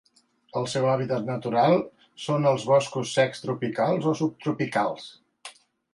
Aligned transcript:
El 0.59 0.63
seu 0.71 0.87
hàbitat 0.93 1.27
natural 1.27 1.77
són 2.25 2.49
els 2.53 2.65
boscos 2.71 3.13
secs 3.19 3.45
tropicals 3.47 4.09
o 4.13 4.15
subtropicals. 4.23 5.07